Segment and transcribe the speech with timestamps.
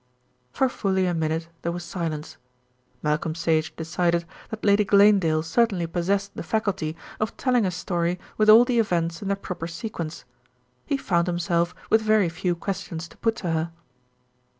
[0.51, 2.37] For fully a minute there was silence.
[3.03, 8.49] Malcolm Sage decided that Lady Glanedale certainly possessed the faculty of telling a story with
[8.49, 10.25] all the events in their proper sequence.
[10.87, 13.71] He found himself with very few questions to put to her.